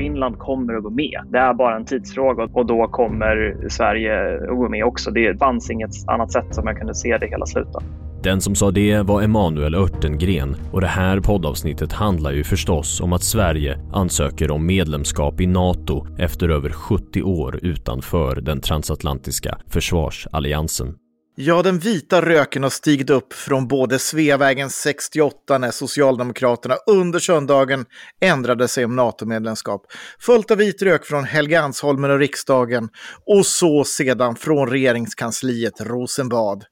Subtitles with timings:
[0.00, 1.20] Finland kommer att gå med.
[1.30, 5.10] Det är bara en tidsfråga och då kommer Sverige att gå med också.
[5.10, 7.80] Det fanns inget annat sätt som jag kunde se det hela sluta.
[8.22, 13.12] Den som sa det var Emanuel Örtengren och det här poddavsnittet handlar ju förstås om
[13.12, 20.94] att Sverige ansöker om medlemskap i NATO efter över 70 år utanför den transatlantiska försvarsalliansen.
[21.42, 27.86] Ja, den vita röken har stigit upp från både Sveavägen 68 när Socialdemokraterna under söndagen
[28.20, 29.86] ändrade sig om NATO-medlemskap,
[30.18, 32.88] följt av vit rök från Helgeandsholmen och riksdagen
[33.26, 36.64] och så sedan från regeringskansliet Rosenbad.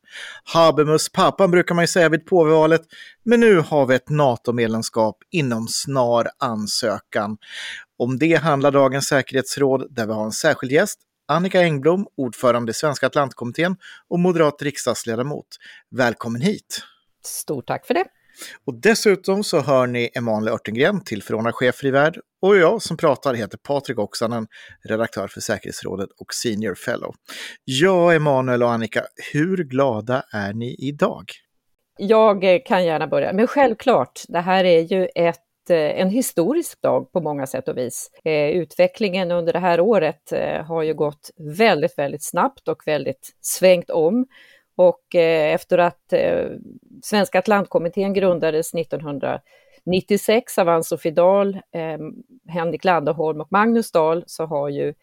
[0.45, 2.83] Habemus pappan brukar man ju säga vid påvevalet,
[3.25, 7.37] men nu har vi ett NATO-medlemskap inom snar ansökan.
[7.99, 10.99] Om det handlar dagens säkerhetsråd där vi har en särskild gäst,
[11.31, 13.77] Annika Engblom, ordförande i Svenska Atlantkommittén
[14.09, 15.47] och moderat riksdagsledamot.
[15.91, 16.81] Välkommen hit!
[17.25, 18.05] Stort tack för det!
[18.67, 23.35] Och dessutom så hör ni Emanuel Örtengren, tillförordnad chef för Värld, och jag som pratar
[23.35, 24.47] heter Patrik Oksanen,
[24.85, 27.15] redaktör för Säkerhetsrådet och senior fellow.
[27.65, 31.25] Ja, Emanuel och Annika, hur glada är ni idag?
[31.99, 37.13] Jag kan gärna börja, men självklart, det här är ju ett Eh, en historisk dag
[37.13, 38.11] på många sätt och vis.
[38.25, 43.37] Eh, utvecklingen under det här året eh, har ju gått väldigt, väldigt snabbt och väldigt
[43.41, 44.27] svängt om.
[44.77, 46.13] Och efter att
[47.03, 51.59] Svenska Atlantkommittén grundades 1996 av Ann-Sofie Dahl,
[52.49, 54.95] Henrik Landerholm och Magnus Dahl så har ju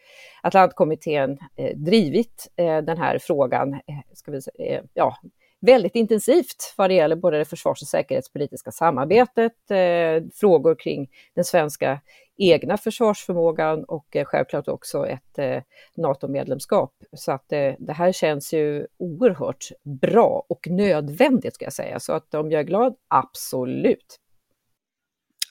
[0.44, 1.38] Atlantkommittén
[1.75, 3.79] drivit den här frågan
[4.13, 5.17] ska vi säga, ja,
[5.66, 11.44] väldigt intensivt vad det gäller både det försvars och säkerhetspolitiska samarbetet, eh, frågor kring den
[11.44, 11.99] svenska
[12.38, 15.61] egna försvarsförmågan och eh, självklart också ett eh,
[15.97, 16.94] NATO-medlemskap.
[17.13, 22.00] Så att eh, det här känns ju oerhört bra och nödvändigt ska jag säga.
[22.00, 24.19] Så att om jag är glad, absolut.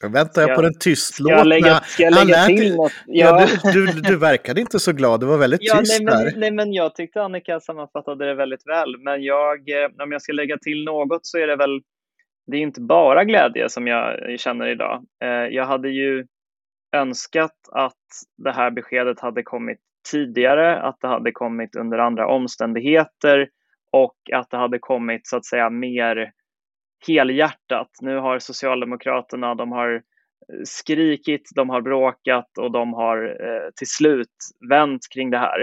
[0.04, 1.34] Jag väntar jag på den tystlåtna...
[1.34, 2.92] Ska jag lägga, ska jag lägga till något?
[3.06, 3.46] Ja.
[3.62, 6.24] ja du, du, du verkade inte så glad, det var väldigt ja, tyst nej, men,
[6.24, 6.32] där.
[6.36, 8.96] Nej, men jag tyckte Annika sammanfattade det väldigt väl.
[8.98, 11.80] Men jag, eh, om jag ska lägga till något så är det väl,
[12.46, 15.04] det är inte bara glädje som jag känner idag.
[15.24, 16.26] Eh, jag hade ju
[16.96, 18.04] önskat att
[18.44, 19.78] det här beskedet hade kommit
[20.10, 23.48] tidigare, att det hade kommit under andra omständigheter
[23.92, 26.32] och att det hade kommit så att säga mer
[27.06, 27.90] helhjärtat.
[28.00, 30.00] Nu har Socialdemokraterna, de har eh,
[30.64, 34.36] skrikit, de har bråkat och de har eh, till slut
[34.70, 35.60] vänt kring det här.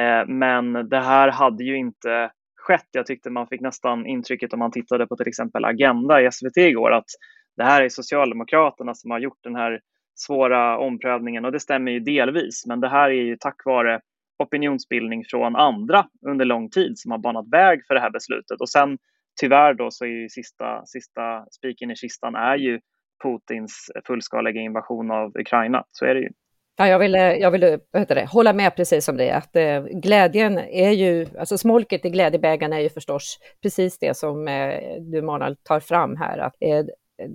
[0.00, 2.88] Eh, men det här hade ju inte skett.
[2.92, 6.56] Jag tyckte man fick nästan intrycket om man tittade på till exempel Agenda i SVT
[6.56, 7.08] igår att
[7.56, 9.80] det här är Socialdemokraterna som har gjort den här
[10.14, 12.66] svåra omprövningen och det stämmer ju delvis.
[12.66, 14.00] Men det här är ju tack vare
[14.38, 18.60] opinionsbildning från andra under lång tid som har banat väg för det här beslutet.
[18.60, 18.98] Och sen
[19.40, 22.80] tyvärr då så är ju sista, sista spiken i kistan är ju
[23.22, 25.84] Putins fullskaliga invasion av Ukraina.
[25.90, 26.28] Så är det ju.
[26.76, 30.90] Ja, jag vill, jag vill det, hålla med precis som det, att eh, glädjen är
[30.90, 35.80] ju, alltså smolket i glädjebägaren är ju förstås precis det som eh, du Manuel tar
[35.80, 36.84] fram här, att eh,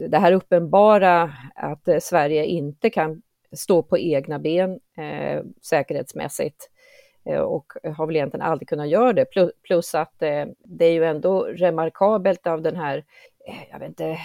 [0.09, 6.69] det här uppenbara att eh, Sverige inte kan stå på egna ben eh, säkerhetsmässigt
[7.25, 9.25] Eh, och har väl egentligen aldrig kunnat göra det.
[9.63, 12.97] Plus att eh, det är ju ändå remarkabelt av den här
[13.47, 14.18] eh, jag vet inte,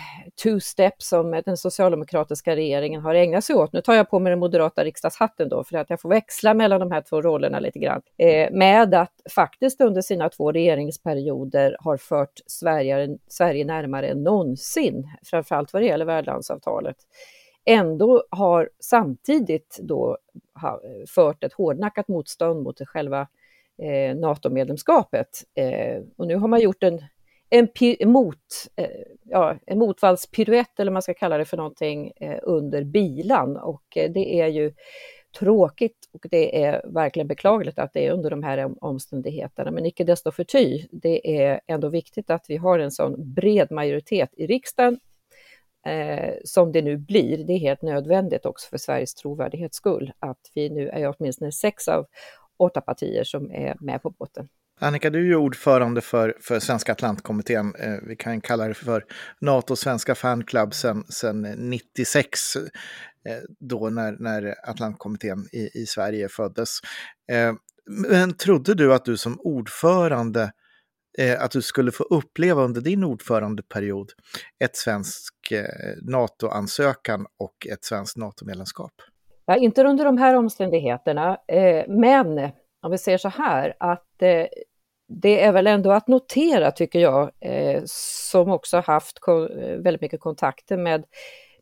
[0.44, 3.72] two-step som den socialdemokratiska regeringen har ägnat sig åt.
[3.72, 6.80] Nu tar jag på mig den moderata riksdagshatten då, för att jag får växla mellan
[6.80, 8.02] de här två rollerna lite grann.
[8.50, 15.72] med att faktiskt under sina två regeringsperioder har fört Sverige, Sverige närmare än någonsin, framförallt
[15.72, 16.96] vad det gäller värdlandsavtalet
[17.64, 20.18] ändå har samtidigt då
[21.14, 23.28] fört ett hårdnackat motstånd mot själva
[23.82, 25.28] eh, NATO-medlemskapet.
[25.54, 27.02] Eh, och nu har man gjort en,
[27.50, 27.68] en,
[28.06, 28.36] mot,
[28.76, 28.86] eh,
[29.22, 33.56] ja, en motvallspiruett, eller man ska kalla det för någonting, eh, under bilan.
[33.56, 34.72] Och eh, det är ju
[35.38, 39.70] tråkigt och det är verkligen beklagligt att det är under de här omständigheterna.
[39.70, 44.30] Men icke desto förty, det är ändå viktigt att vi har en sån bred majoritet
[44.36, 44.98] i riksdagen
[45.86, 50.40] eh, som det nu blir, det är helt nödvändigt också för Sveriges trovärdighets skull, att
[50.54, 52.06] vi nu är åtminstone sex av
[52.58, 54.48] åtta partier som är med på båten.
[54.82, 57.74] Annika, du är ju ordförande för, för Svenska Atlantkommittén.
[57.78, 59.04] Eh, vi kan kalla det för
[59.40, 62.62] NATO svenska fanclub sedan 96, eh,
[63.60, 66.78] då när, när Atlantkommittén i, i Sverige föddes.
[67.32, 67.52] Eh,
[67.86, 70.52] men trodde du att du som ordförande
[71.18, 74.12] eh, att du skulle få uppleva under din ordförandeperiod
[74.64, 75.64] ett svensk eh,
[76.02, 78.92] NATO-ansökan och ett svenskt NATO-medlemskap?
[79.46, 82.38] Ja, inte under de här omständigheterna, eh, men
[82.82, 84.46] om vi säger så här att eh,
[85.08, 89.34] det är väl ändå att notera, tycker jag, eh, som också haft eh,
[89.76, 91.04] väldigt mycket kontakter med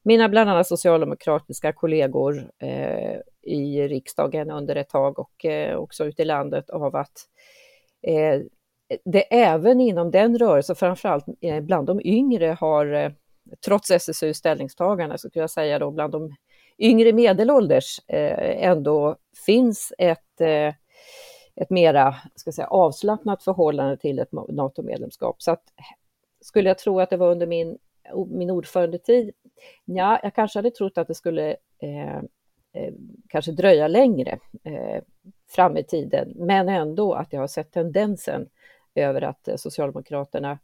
[0.02, 6.22] mina bland annat socialdemokratiska kollegor eh, i riksdagen under ett tag och eh, också ute
[6.22, 7.26] i landet av att
[8.02, 8.40] eh,
[9.05, 13.11] det även inom den rörelsen, framförallt eh, bland de yngre, har eh,
[13.64, 16.35] trots SSU ställningstagande, så skulle jag säga då bland de
[16.79, 20.40] yngre medelålders, eh, ändå finns ett,
[21.55, 25.43] ett mera ska säga, avslappnat förhållande till ett NATO-medlemskap.
[25.43, 25.62] Så att,
[26.41, 27.79] skulle jag tro att det var under min,
[28.29, 29.31] min ordförandetid?
[29.84, 31.56] Ja, jag kanske hade trott att det skulle
[32.79, 32.93] eh,
[33.29, 35.02] kanske dröja längre eh,
[35.49, 38.49] fram i tiden, men ändå att jag har sett tendensen
[38.98, 40.58] över att Socialdemokraterna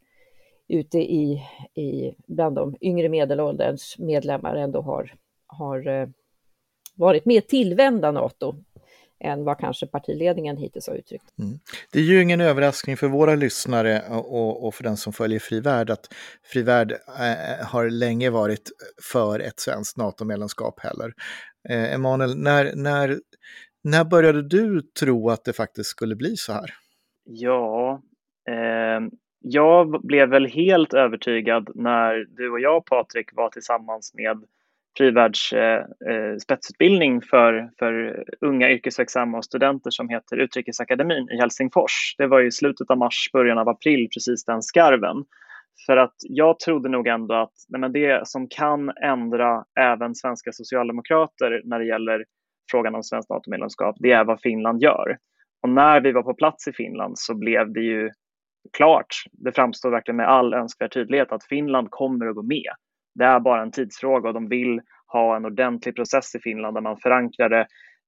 [0.69, 1.43] ute i,
[1.75, 5.15] i bland de yngre medelålderns medlemmar ändå har,
[5.47, 6.09] har eh,
[6.95, 8.55] varit mer tillvända NATO
[9.21, 11.39] än vad kanske partiledningen hittills har uttryckt.
[11.39, 11.59] Mm.
[11.93, 15.61] Det är ju ingen överraskning för våra lyssnare och, och för den som följer Fri
[15.61, 18.71] Värld att Fri Värld äh, har länge varit
[19.03, 21.13] för ett svenskt NATO-medlemskap heller.
[21.69, 23.21] Eh, Emanuel, när, när,
[23.85, 26.75] när började du tro att det faktiskt skulle bli så här?
[27.25, 28.14] Ja, Eh,
[28.51, 29.11] Ehm,
[29.41, 34.45] jag blev väl helt övertygad när du och jag, Patrik, var tillsammans med
[34.97, 42.15] Frivärds eh, eh spetsutbildning för, för unga yrkesverksamma och studenter som heter Utrikesakademin i Helsingfors.
[42.19, 45.25] Det var i slutet av mars, början av april, precis den skarven.
[45.87, 50.53] För att jag trodde nog ändå att nej men det som kan ändra även svenska
[50.53, 52.25] socialdemokrater när det gäller
[52.71, 55.19] frågan om svenskt NATO-medlemskap, det är vad Finland gör.
[55.63, 58.11] Och när vi var på plats i Finland så blev det ju
[58.73, 62.73] klart, det framstår verkligen med all önskvärd tydlighet att Finland kommer att gå med.
[63.15, 66.81] Det är bara en tidsfråga och de vill ha en ordentlig process i Finland där
[66.81, 67.67] man förankrar det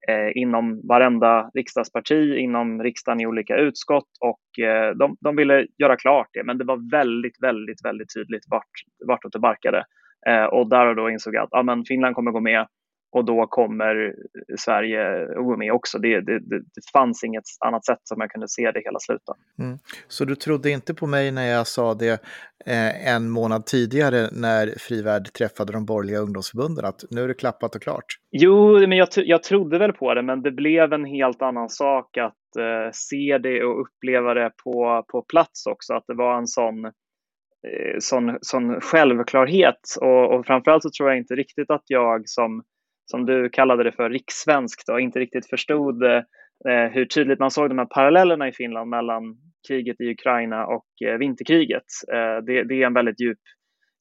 [0.09, 5.97] eh, inom varenda riksdagsparti, inom riksdagen i olika utskott och eh, de, de ville göra
[5.97, 6.45] klart det.
[6.45, 8.73] Men det var väldigt, väldigt, väldigt tydligt vart,
[9.09, 9.85] vartåt det barkade.
[10.29, 12.67] Eh, och där och då insåg jag att ah, men Finland kommer gå med
[13.13, 14.15] och då kommer
[14.59, 15.99] Sverige att gå med också.
[15.99, 16.63] Det, det, det,
[16.93, 19.33] fanns inget annat sätt som jag kunde se det hela sluta.
[19.59, 19.79] Mm.
[20.09, 22.23] Så du trodde inte på mig när jag sa det
[22.67, 27.75] eh, en månad tidigare när Frivärd träffade de borgerliga ungdomsförbunden att nu är det klappat
[27.75, 28.05] och klart?
[28.31, 32.17] Jo, men jag, jag trodde väl på det, men det blev en helt annan sak
[32.17, 35.95] att eh, se det och uppleva det på, på plats också.
[35.95, 41.19] Att det var en sån eh, sån, sån självklarhet och, och framförallt så tror jag
[41.19, 42.63] inte riktigt att jag som
[43.07, 46.23] som du kallade det för, rikssvenskt och inte riktigt förstod eh,
[46.69, 49.23] eh, hur tydligt man såg de här parallellerna i Finland mellan
[49.69, 51.85] kriget i Ukraina och eh, vinterkriget.
[52.13, 53.39] Eh, det, det, är en väldigt djup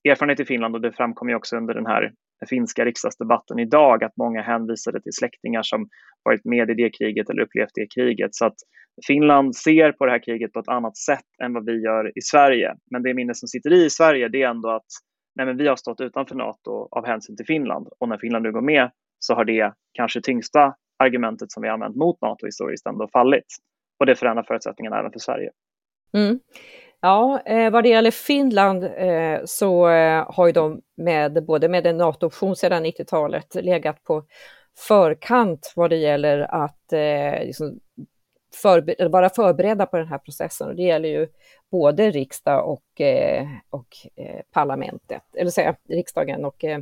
[0.10, 2.12] erfarenhet i Finland och det framkom ju också under den här
[2.50, 5.90] finska riksdagsdebatten idag att många hänvisade till släktingar som
[6.24, 8.36] varit med i det kriget eller upplevt det kriget.
[8.36, 8.56] Så att
[9.08, 12.22] Finland ser på det här kriget på ett annat sätt än vad vi gör i
[12.22, 12.74] Sverige.
[12.92, 14.92] Men det minne som sitter i Sverige det är ändå att
[15.36, 18.52] nej men vi har stått utanför NATO av hänsyn till Finland och när Finland nu
[18.52, 23.08] går med så har det kanske tyngsta argumentet som vi använt mot NATO historiskt ändå
[23.08, 23.46] fallit.
[24.00, 25.52] Och det förändrar förutsättningarna även för Sverige.
[26.14, 26.40] Mm.
[27.02, 31.88] Ja, eh, vad det gäller Finland eh, så eh, har ju de med både med
[31.88, 34.24] en NATO-option sedan 90-talet legat på
[34.88, 37.80] förkant vad det gäller att eh, liksom
[38.56, 40.68] förber vara förberedda på den här processen.
[40.68, 41.28] Och det gäller ju
[41.72, 46.80] både riksdag och, eh, och eh, parlamentet, eller säga riksdagen och eh,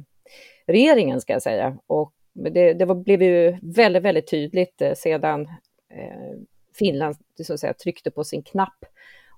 [0.67, 1.77] regeringen ska jag säga.
[1.87, 5.41] Och det, det var, blev ju väldigt, väldigt tydligt eh, sedan
[5.89, 6.39] eh,
[6.79, 8.86] Finland så att säga, tryckte på sin knapp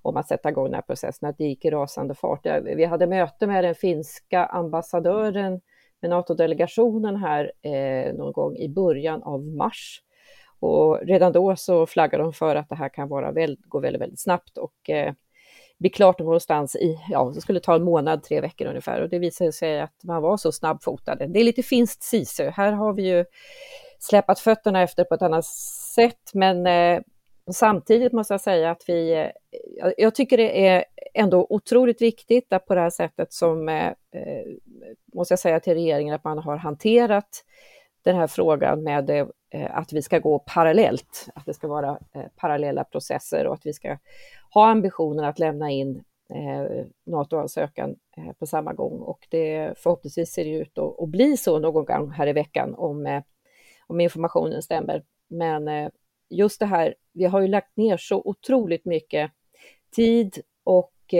[0.02, 2.46] om att sätta igång den här processen, att det gick i rasande fart.
[2.62, 5.60] Vi hade möte med den finska ambassadören
[6.00, 10.02] med NATO-delegationen här eh, någon gång i början av mars
[10.60, 14.02] och redan då så flaggar de för att det här kan vara väl, gå väldigt,
[14.02, 15.12] väldigt snabbt och eh,
[15.78, 19.02] bli klart någonstans i, ja, det skulle ta en månad, tre veckor ungefär.
[19.02, 21.26] Och det visade sig att man var så snabbfotade.
[21.26, 22.50] Det är lite finskt sisu.
[22.50, 23.24] Här har vi ju
[23.98, 25.44] släpat fötterna efter på ett annat
[25.94, 27.00] sätt, men eh,
[27.52, 30.84] samtidigt måste jag säga att vi, eh, jag tycker det är
[31.14, 34.46] ändå otroligt viktigt att på det här sättet som, eh, eh
[35.14, 37.44] måste jag säga till regeringen, att man har hanterat
[38.02, 41.98] den här frågan med eh, Eh, att vi ska gå parallellt, att det ska vara
[42.12, 43.98] eh, parallella processer och att vi ska
[44.50, 49.00] ha ambitionen att lämna in eh, NATO-ansökan eh, på samma gång.
[49.00, 53.22] Och det, förhoppningsvis ser det ut att, bli så någon gång här i veckan om,
[53.86, 55.02] om informationen stämmer.
[55.28, 55.90] Men
[56.30, 59.30] just det här, vi har ju lagt ner så otroligt mycket
[59.96, 61.14] tid och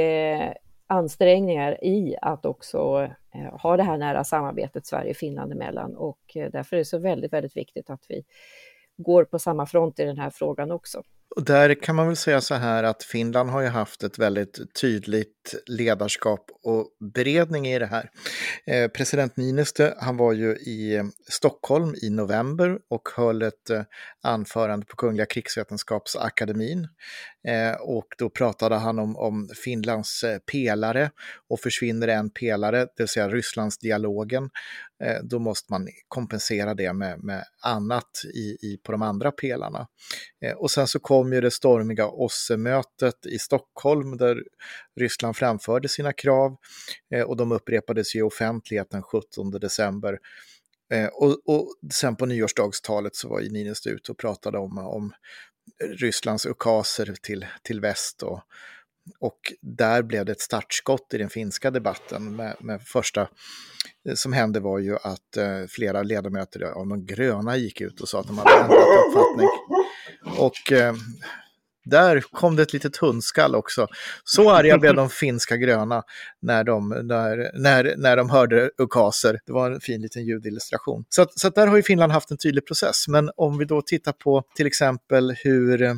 [0.87, 6.77] ansträngningar i att också Eh, ha det här nära samarbetet Sverige-Finland emellan och eh, därför
[6.77, 8.25] är det så väldigt, väldigt viktigt att vi
[8.97, 11.03] går på samma front i den här frågan också.
[11.37, 14.75] Och där kan man väl säga så här att Finland har ju haft ett väldigt
[14.81, 18.11] tydligt ledarskap och beredning i det här.
[18.67, 23.83] Eh, president Niinistö, han var ju i eh, Stockholm i november och höll ett eh,
[24.23, 26.89] anförande på Kungliga krigsvetenskapsakademin.
[27.49, 31.11] Eh, och då pratade han om, om Finlands eh, pelare
[31.49, 34.51] och försvinner en pelare, det vill säga Rysslandsdialogen,
[35.05, 39.87] eh, då måste man kompensera det med, med annat i, i, på de andra pelarna.
[40.57, 44.43] Och sen så kom kom ju det stormiga OSSE-mötet i Stockholm där
[45.01, 46.57] Ryssland framförde sina krav
[47.15, 50.19] eh, och de upprepades i offentligheten 17 december.
[50.93, 55.13] Eh, och, och sen på nyårsdagstalet så var ju Niinistö ute och pratade om, om
[55.85, 58.41] Rysslands ukaser till, till väst och,
[59.21, 62.37] och där blev det ett startskott i den finska debatten.
[62.37, 63.29] Med, med första
[64.09, 68.09] eh, som hände var ju att eh, flera ledamöter av de gröna gick ut och
[68.09, 69.76] sa att de hade ändrat uppfattning.
[70.39, 70.95] Och eh,
[71.87, 73.87] där kom det ett litet hundskall också.
[74.25, 76.03] Så arga blev de finska gröna
[76.43, 79.41] när de, när, när, när de hörde ukaser.
[79.47, 81.05] Det var en fin liten ljudillustration.
[81.09, 83.09] Så, att, så att där har ju Finland haft en tydlig process.
[83.09, 85.97] Men om vi då tittar på till exempel hur eh,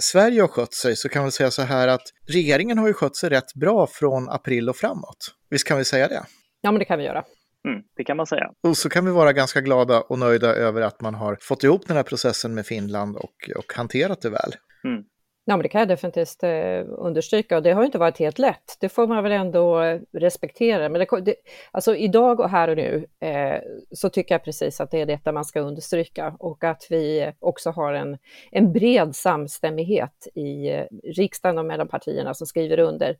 [0.00, 3.16] Sverige har skött sig så kan vi säga så här att regeringen har ju skött
[3.16, 5.34] sig rätt bra från april och framåt.
[5.50, 6.22] Visst kan vi säga det?
[6.60, 7.24] Ja, men det kan vi göra.
[7.66, 8.50] Mm, det kan man säga.
[8.62, 11.86] Och så kan vi vara ganska glada och nöjda över att man har fått ihop
[11.86, 14.52] den här processen med Finland och, och hanterat det väl.
[14.84, 15.04] Mm.
[15.48, 18.76] Ja, men det kan jag definitivt eh, understryka och det har inte varit helt lätt.
[18.80, 19.80] Det får man väl ändå
[20.12, 20.88] respektera.
[20.88, 21.34] Men det, det,
[21.70, 25.32] alltså idag och här och nu eh, så tycker jag precis att det är detta
[25.32, 28.18] man ska understryka och att vi också har en,
[28.50, 30.84] en bred samstämmighet i eh,
[31.16, 33.16] riksdagen och mellan partierna som skriver under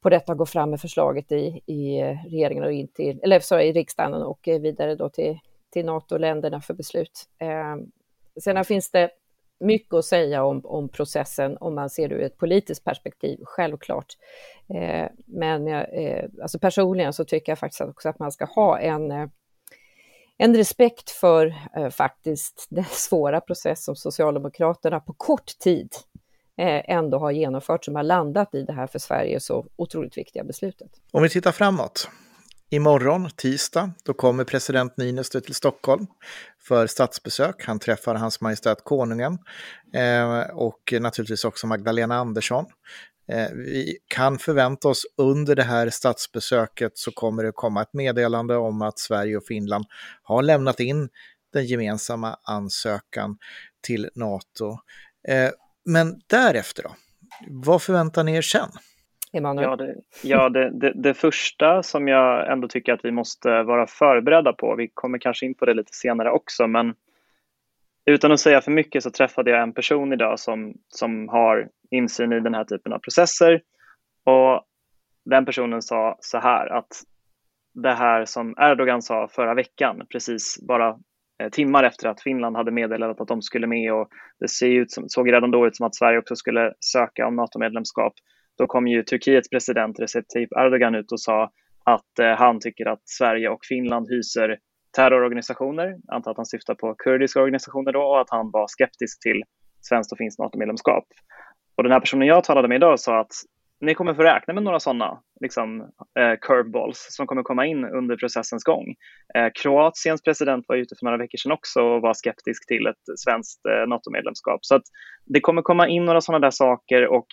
[0.00, 3.72] på detta gå fram med förslaget i, i regeringen och in till, eller sorry, i
[3.72, 5.38] riksdagen och eh, vidare då till,
[5.70, 7.28] till NATO-länderna för beslut.
[7.38, 7.76] Eh,
[8.40, 9.10] sen finns det
[9.60, 14.16] mycket att säga om, om processen om man ser det ur ett politiskt perspektiv, självklart.
[14.74, 19.10] Eh, men eh, alltså personligen så tycker jag faktiskt också att man ska ha en,
[19.10, 19.28] eh,
[20.38, 25.94] en respekt för eh, faktiskt den svåra process som Socialdemokraterna på kort tid
[26.60, 30.44] Eh, ändå har genomfört, som har landat i det här för Sverige så otroligt viktiga
[30.44, 30.88] beslutet.
[31.12, 32.08] Om vi tittar framåt,
[32.70, 36.06] Imorgon, tisdag, då kommer president Niinistö till Stockholm
[36.62, 37.64] för statsbesök.
[37.66, 39.38] Han träffar Hans Majestät Konungen
[39.94, 42.64] eh, och naturligtvis också Magdalena Andersson.
[43.32, 48.56] Eh, vi kan förvänta oss under det här statsbesöket så kommer det komma ett meddelande
[48.56, 49.84] om att Sverige och Finland
[50.22, 51.08] har lämnat in
[51.52, 53.38] den gemensamma ansökan
[53.82, 54.78] till NATO.
[55.28, 55.50] Eh,
[55.84, 56.90] men därefter då?
[57.48, 58.68] Vad förväntar ni er sen?
[59.32, 59.64] Emanuel?
[59.64, 63.86] Ja, det, ja det, det, det, första som jag ändå tycker att vi måste vara
[63.86, 66.94] förberedda på, vi kommer kanske in på det lite senare också, men
[68.04, 72.32] utan att säga för mycket så träffade jag en person idag som, som har insyn
[72.32, 73.62] i den här typen av processer
[74.24, 74.64] och
[75.24, 77.02] den personen sa så här att
[77.74, 80.98] det här som Erdogan sa förra veckan, precis bara
[81.40, 84.08] Eh, timmar efter att Finland hade meddelat att de skulle med och
[84.40, 87.36] det ser ut som, såg redan då ut som att Sverige också skulle söka om
[87.36, 88.12] NATO-medlemskap
[88.58, 91.50] då kom ju Turkiets president Recep Tayyip Erdogan ut och sa
[91.84, 94.58] att eh, han tycker att Sverige och Finland hyser
[94.96, 99.22] terrororganisationer, jag antar att han syftar på kurdiska organisationer då, och att han var skeptisk
[99.22, 99.42] till
[99.80, 101.04] svenskt och finskt NATO-medlemskap.
[101.76, 103.32] Och den här personen jag talade med idag sa att
[103.80, 105.80] ni kommer få räkna med några sådana liksom,
[106.18, 108.94] eh, curveballs som kommer komma in under processens gång.
[109.34, 113.18] Eh, Kroatiens president var ute för några veckor sedan också och var skeptisk till ett
[113.24, 114.58] svenskt eh, NATO-medlemskap.
[114.62, 114.82] Så att
[115.26, 117.26] det kommer komma in några sådana där saker och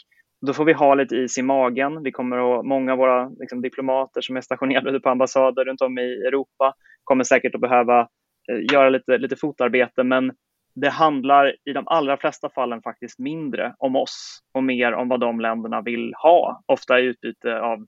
[0.46, 2.04] då får vi ha lite is i magen.
[2.04, 5.98] Vi kommer att, många av våra liksom, diplomater som är stationerade på ambassader runt om
[5.98, 6.74] i Europa
[7.04, 8.00] kommer säkert att behöva
[8.52, 10.32] eh, göra lite, lite fotarbete, men
[10.82, 15.20] det handlar i de allra flesta fallen faktiskt mindre om oss och mer om vad
[15.20, 17.86] de länderna vill ha, ofta i utbyte av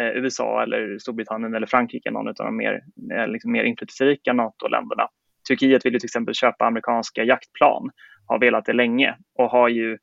[0.00, 2.82] eh, USA eller Storbritannien eller Frankrike, någon av de mer,
[3.12, 5.08] eh, liksom mer inflytelserika NATO-länderna.
[5.48, 7.90] Turkiet vill ju till exempel köpa amerikanska jaktplan,
[8.26, 9.98] har velat det länge och har ju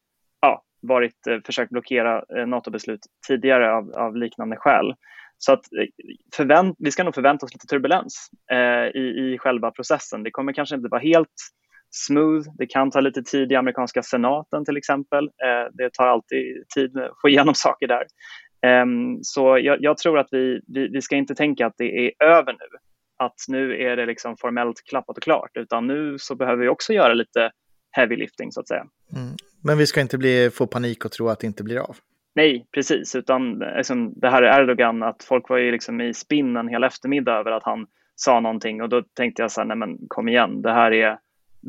[0.81, 4.96] varit, eh, försökt blockera eh, NATO-beslut tidigare av, av, liknande skäl.
[5.38, 5.88] Så att eh,
[6.36, 10.24] förvänt, vi ska nog förvänta oss lite turbulens eh, i, i själva processen.
[10.24, 11.36] Det kommer kanske inte vara helt
[11.91, 12.48] smooth.
[12.58, 15.25] Det kan ta lite tid i amerikanska senaten till exempel.
[15.25, 18.05] Eh, det tar alltid tid att få igenom saker där.
[18.65, 18.86] Eh,
[19.22, 22.53] så jag, jag, tror att vi, vi, vi ska inte tänka att det är över
[22.53, 22.77] nu.
[23.17, 26.93] Att nu är det liksom formellt klappat och klart, utan nu så behöver vi också
[26.93, 27.51] göra lite
[27.91, 28.86] heavy lifting så att säga.
[29.15, 29.36] Mm.
[29.63, 31.98] Men vi ska inte bli, få panik och tro att det inte blir av.
[32.36, 36.67] Nej, precis, utan liksom, det här är Erdogan, att folk var ju liksom i spinnen
[36.67, 39.98] hela eftermiddag över att han sa någonting och då tänkte jag så här, nej men
[40.08, 41.17] kom igen, det här är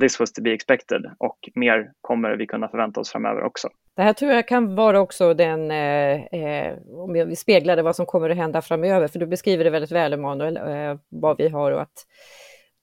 [0.00, 3.68] this was to be expected och mer kommer vi kunna förvänta oss framöver också.
[3.96, 8.06] Det här tror jag kan vara också den, eh, eh om vi speglade vad som
[8.06, 11.72] kommer att hända framöver, för du beskriver det väldigt väl Emanuel, eh, vad vi har
[11.72, 12.06] att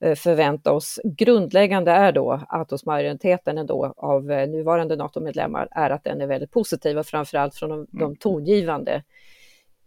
[0.04, 1.00] eh, förvänta oss.
[1.04, 6.28] Grundläggande är då att hos majoriteten ändå av eh, nuvarande NATO-medlemmar är att den är
[6.28, 8.16] väldigt positiv och framförallt från de, de mm.
[8.16, 9.04] tongivande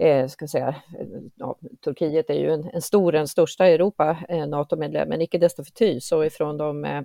[0.01, 4.17] eh, ska säga, eh, ja, Turkiet är ju en, en stor, den största i Europa,
[4.29, 7.03] eh, NATO-medlem, men icke desto förty så ifrån de eh,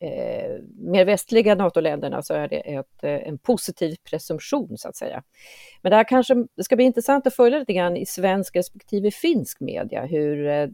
[0.00, 5.22] eh, mer västliga NATO-länderna så är det ett, eh, en positiv presumtion så att säga.
[5.82, 9.10] Men det här kanske det ska bli intressant att följa lite grann i svensk respektive
[9.10, 10.68] finsk media hur, eh,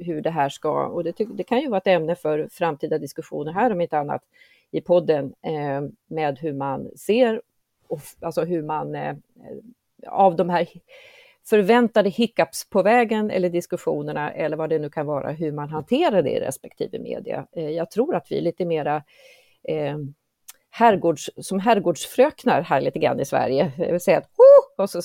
[0.00, 3.52] hur det här ska, och det, det, kan ju vara ett ämne för framtida diskussioner
[3.52, 4.22] här om inte annat
[4.70, 7.42] i podden eh, med hur man ser,
[7.88, 9.16] och, alltså hur man eh,
[10.06, 10.68] av de här
[11.46, 16.22] förväntade hiccups på vägen eller diskussionerna eller vad det nu kan vara, hur man hanterar
[16.22, 17.46] det i respektive media.
[17.56, 19.02] Eh, jag tror att vi är lite mera
[19.68, 19.96] eh,
[20.70, 23.72] herrgårds, som herrgårdsfröknar här lite grann i Sverige.
[23.76, 24.82] Det vill säga att oh!
[24.84, 25.02] och så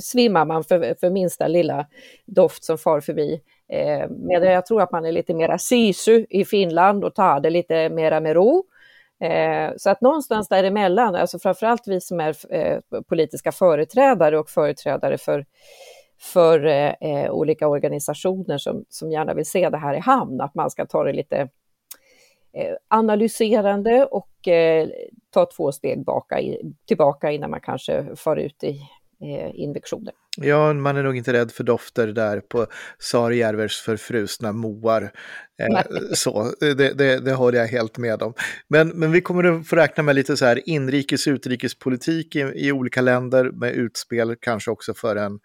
[0.00, 1.86] svimmar man för, för minsta lilla
[2.26, 3.40] doft som far förbi.
[3.68, 7.50] Eh, medan jag tror att man är lite mera sisu i Finland och tar det
[7.50, 8.64] lite mera med ro.
[9.22, 15.18] Eh, så att någonstans däremellan, alltså framförallt vi som är eh, politiska företrädare och företrädare
[15.18, 15.46] för,
[16.20, 20.54] för eh, eh olika organisationer som, som gärna vill se det här i hamn, att
[20.54, 21.36] man ska ta det lite
[22.52, 24.88] eh, analyserande och eh,
[25.30, 26.40] ta två steg baka,
[26.84, 28.80] tillbaka innan man kanske far ut i
[29.54, 30.14] invektioner.
[30.36, 32.66] Ja, man är nog inte rädd för dofter där på
[32.98, 35.02] Sarjärvers förfrusna moar.
[35.62, 35.82] Eh,
[36.14, 38.34] så, det, det, det håller jag helt med om.
[38.68, 42.72] Men, men vi kommer att få räkna med lite så här inrikes utrikespolitik i, i
[42.72, 45.38] olika länder med utspel, kanske också för, en,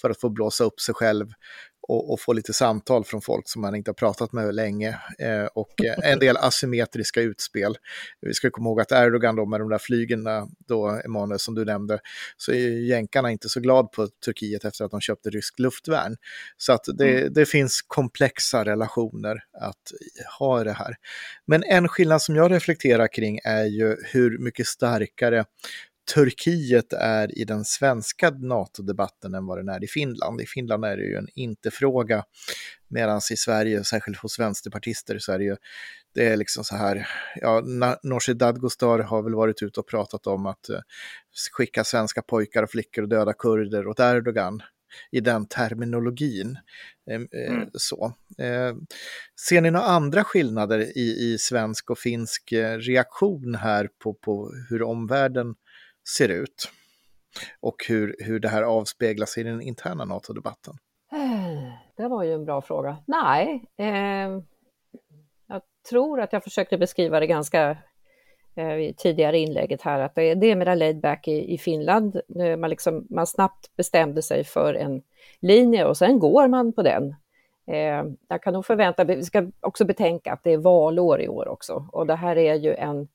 [0.00, 1.26] för att få blåsa upp sig själv
[1.90, 5.44] och, och, få lite samtal från folk som man inte har pratat med länge eh,
[5.44, 7.76] och en del asymmetriska utspel.
[8.20, 10.28] Vi ska komma ihåg att Erdogan då med de där flygen,
[10.68, 11.98] då Emanuel som du nämnde,
[12.36, 16.16] så är jänkarna inte så glad på Turkiet efter att de köpte ryskt luftvärn.
[16.56, 17.32] Så att det, mm.
[17.32, 19.92] det finns komplexa relationer att
[20.38, 20.96] ha det här.
[21.46, 25.44] Men en skillnad som jag reflekterar kring är ju hur mycket starkare
[26.14, 30.40] Turkiet är i den svenska NATO-debatten än vad den är i Finland.
[30.40, 32.24] I Finland är det ju en inte-fråga,
[32.88, 35.56] medan i Sverige, särskilt hos vänsterpartister, så är det ju
[36.14, 37.62] det är liksom så här, ja,
[38.02, 40.78] Nooshi Dadgostar har väl varit ute och pratat om att uh,
[41.52, 44.62] skicka svenska pojkar och flickor och döda kurder åt Erdogan
[45.10, 46.58] i den terminologin.
[47.10, 47.70] Ehm, eh, mm.
[47.74, 48.12] Så.
[48.38, 48.74] Eh,
[49.48, 54.52] ser ni några andra skillnader i, i svensk och finsk eh, reaktion här på, på
[54.68, 55.54] hur omvärlden
[56.16, 56.70] ser ut
[57.60, 60.74] och hur, hur det här avspeglas i den interna NATO-debatten?
[61.96, 62.96] Det var ju en bra fråga.
[63.06, 64.40] Nej, eh,
[65.46, 67.76] jag tror att jag försökte beskriva det ganska
[68.56, 71.58] eh, i tidigare inlägget här, att det är, det är mera laid back i, i
[71.58, 72.20] Finland.
[72.58, 75.02] Man, liksom, man snabbt bestämde sig för en
[75.40, 77.14] linje och sen går man på den.
[77.66, 81.28] Eh, jag kan nog förvänta mig, vi ska också betänka att det är valår i
[81.28, 83.08] år också och det här är ju en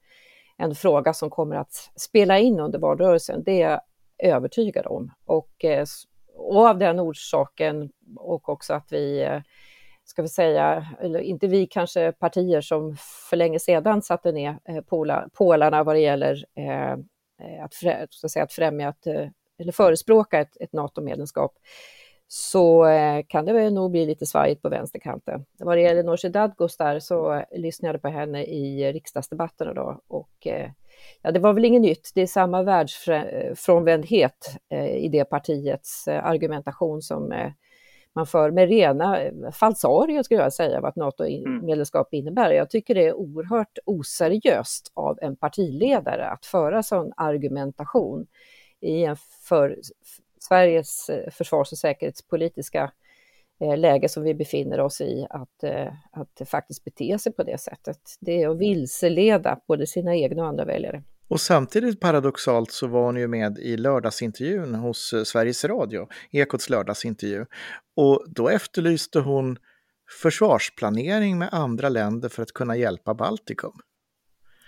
[0.57, 3.43] en fråga som kommer att spela in under valrörelsen.
[3.43, 3.81] Det är jag
[4.17, 5.11] övertygad om.
[5.25, 5.85] Och, eh,
[6.35, 9.41] och av den orsaken och också att vi, eh,
[10.05, 12.97] ska vi säga, eller inte vi kanske partier som
[13.29, 14.81] för länge sedan satte ner eh,
[15.33, 16.45] pålarna vad det gäller
[17.63, 17.73] att,
[18.13, 19.07] ska säga, att främja ett,
[19.59, 21.53] eller förespråka ett, ett NATO-medlemskap
[22.27, 25.45] så eh, kan det väl nog bli lite svajigt på vänsterkanten.
[25.59, 30.69] Vad det gäller Nooshi Dadgostar så lyssnade jag på henne i riksdagsdebatten då och eh,
[31.21, 32.11] ja, det var väl inget nytt.
[32.15, 37.33] Det är samma världsfrånvändhet eh, i det partiets argumentation som
[38.15, 39.19] man för med rena
[39.51, 42.21] falsarier skulle jag säga vad ett NATO-medlemskap mm.
[42.21, 42.51] innebär.
[42.51, 48.27] Jag tycker det är oerhört oseriöst av en partiledare att föra sån argumentation
[48.81, 49.15] i en
[49.47, 49.79] för,
[50.47, 52.91] Sveriges eh, försvars och säkerhetspolitiska
[53.61, 57.61] eh, läge som vi befinner oss i att, eh, att faktiskt bete sig på det
[57.61, 57.97] sättet.
[58.19, 61.03] Det är att vilseleda både sina egna och andra väljare.
[61.27, 67.45] Och samtidigt paradoxalt så var hon ju med i lördagsintervjun hos Sveriges Radio, Ekots lördagsintervju.
[67.95, 69.57] Och då efterlyste hon
[70.21, 73.79] försvarsplanering med andra länder för att kunna hjälpa Baltikum.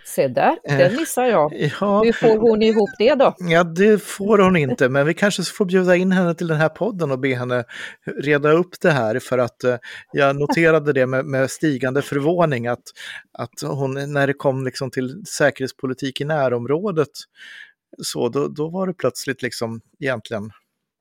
[0.08, 1.54] Se där, den eh, missar jag.
[1.54, 3.36] Ja, Hur får hon ihop det då?
[3.40, 6.70] Ja, det får hon inte, men vi kanske får bjuda in henne till den här
[6.70, 7.64] podden och be henne
[8.06, 9.76] reda upp det här för att uh,
[10.12, 12.84] jag noterade det med, med, stigande förvåning att,
[13.34, 17.12] att hon, när det kom liksom till säkerhetspolitik i närområdet,
[18.04, 20.52] så då, då var det plötsligt liksom egentligen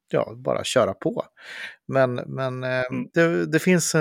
[0.09, 1.25] ja, bara köra på.
[1.89, 2.83] Men, men uh,
[3.15, 3.93] det, det, finns,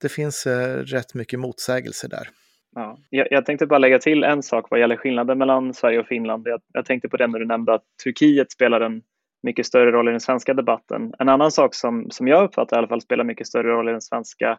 [0.00, 0.46] det finns
[0.84, 2.28] rätt mycket motsägelser där.
[2.74, 6.06] Ja, jag, jag, tänkte bara lägga till en sak vad gäller skillnaden mellan Sverige och
[6.06, 6.46] Finland.
[6.46, 9.02] Jag, jag tänkte på det när du nämnde att Turkiet spelar en
[9.42, 11.12] mycket större roll i den svenska debatten.
[11.18, 13.92] En annan sak som, som jag uppfattar i alla fall spelar mycket större roll i
[13.92, 14.58] den svenska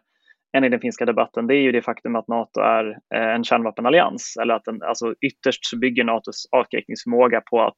[0.56, 3.44] än i den finska debatten, det är ju det faktum att Nato är eh, en
[3.44, 4.36] kärnvapenallians.
[4.42, 7.76] Eller att den, alltså ytterst så bygger Natos avskräckningsförmåga på att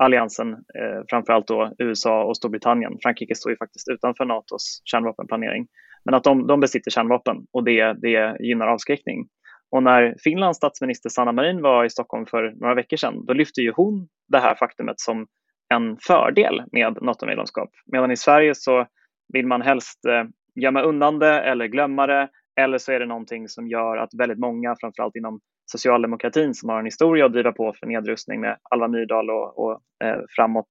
[0.00, 5.66] alliansen, eh, framförallt då USA och Storbritannien, Frankrike står ju faktiskt utanför Natos kärnvapenplanering,
[6.04, 9.28] men att de, de besitter kärnvapen och det, det gynnar avskräckning.
[9.70, 13.60] Och när Finlands statsminister Sanna Marin var i Stockholm för några veckor sedan, då lyfte
[13.60, 15.26] ju hon det här faktumet som
[15.74, 17.70] en fördel med NATO-medlemskap.
[17.92, 18.86] Medan i Sverige så
[19.32, 20.24] vill man helst eh,
[20.62, 22.28] gömma undan det eller glömma det
[22.60, 25.40] eller så är det någonting som gör att väldigt många, framförallt inom
[25.72, 29.80] socialdemokratin som har en historia att driva på för nedrustning med Alva Myrdal och, och
[30.04, 30.66] eh, framåt,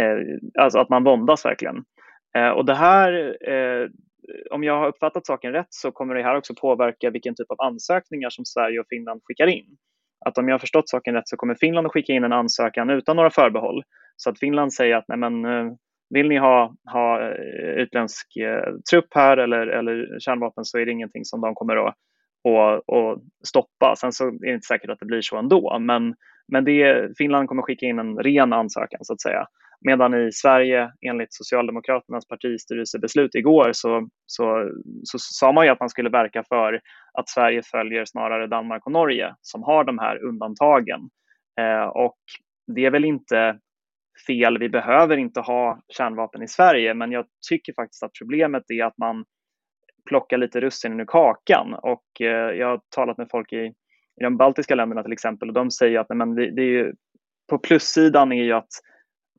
[0.00, 1.84] eh, alltså att man våndas verkligen.
[2.36, 3.88] Eh, och det här, eh,
[4.50, 7.60] om jag har uppfattat saken rätt så kommer det här också påverka vilken typ av
[7.60, 9.76] ansökningar som Sverige och Finland skickar in.
[10.26, 12.90] Att om jag har förstått saken rätt så kommer Finland att skicka in en ansökan
[12.90, 13.82] utan några förbehåll.
[14.16, 15.72] Så att Finland säger att nej men, eh,
[16.10, 20.92] vill ni ha, ha eh, utländsk eh, trupp här eller, eller kärnvapen så är det
[20.92, 21.94] ingenting som de kommer att,
[22.44, 23.94] och, och stoppa.
[23.96, 26.14] Sen så är det inte säkert att det blir så ändå, men,
[26.52, 29.46] men det, Finland kommer skicka in en ren ansökan så att säga.
[29.84, 34.70] Medan i Sverige, enligt Socialdemokraternas partistyrelsebeslut igår, så, så,
[35.02, 36.80] så sa man ju att man skulle verka för
[37.18, 41.00] att Sverige följer snarare Danmark och Norge som har de här undantagen.
[41.60, 42.18] Eh, och
[42.74, 43.58] det är väl inte
[44.26, 48.84] fel, vi behöver inte ha kärnvapen i Sverige, men jag tycker faktiskt att problemet är
[48.84, 49.24] att man
[50.08, 53.72] plockar lite russinen ur kakan och eh, jag har talat med folk i,
[54.20, 56.66] i de baltiska länderna till exempel och de säger att nej, men det, det är
[56.66, 56.92] ju,
[57.50, 58.70] på plussidan är ju att